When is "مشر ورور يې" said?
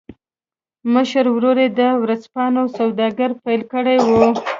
0.93-1.67